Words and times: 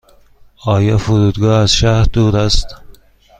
آیا 0.65 0.97
فرودگاه 0.97 1.59
از 1.61 1.73
شهر 1.73 2.03
دور 2.03 2.37
است؟ 2.37 2.67